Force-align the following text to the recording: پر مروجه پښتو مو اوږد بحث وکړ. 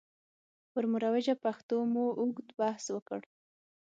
پر 0.71 0.83
مروجه 0.91 1.35
پښتو 1.43 1.77
مو 1.93 2.05
اوږد 2.19 2.49
بحث 2.59 2.85
وکړ. 2.95 3.21